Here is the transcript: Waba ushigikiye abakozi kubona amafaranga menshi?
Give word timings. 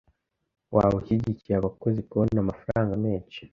Waba 0.75 0.95
ushigikiye 1.01 1.55
abakozi 1.57 1.99
kubona 2.09 2.37
amafaranga 2.45 2.93
menshi? 3.05 3.39